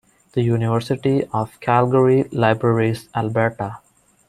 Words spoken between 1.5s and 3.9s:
Calgary Libraries, Alberta.